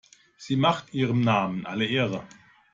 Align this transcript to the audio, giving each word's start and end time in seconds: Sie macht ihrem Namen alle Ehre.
Sie 0.35 0.55
macht 0.55 0.95
ihrem 0.95 1.21
Namen 1.21 1.67
alle 1.67 1.85
Ehre. 1.85 2.23